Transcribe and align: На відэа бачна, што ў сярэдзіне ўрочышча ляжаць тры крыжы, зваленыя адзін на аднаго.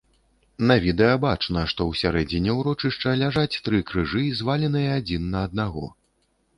На 0.69 0.77
відэа 0.85 1.17
бачна, 1.25 1.65
што 1.73 1.81
ў 1.91 2.01
сярэдзіне 2.01 2.57
ўрочышча 2.61 3.15
ляжаць 3.23 3.59
тры 3.69 3.85
крыжы, 3.93 4.27
зваленыя 4.43 4.99
адзін 5.03 5.33
на 5.37 5.49
аднаго. 5.49 5.91